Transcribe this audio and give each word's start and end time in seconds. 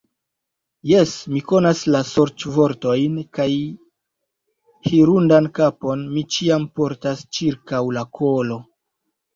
Jes, 0.91 1.11
mi 1.33 1.41
konas 1.51 1.83
la 1.95 2.01
sorĉvortojn 2.13 3.21
kaj 3.39 3.47
hirundan 4.89 5.53
kapon 5.61 6.05
mi 6.17 6.27
ĉiam 6.39 6.69
portas 6.81 7.27
ĉirkaŭ 7.39 7.87
la 8.01 8.11
kolo. 8.21 8.61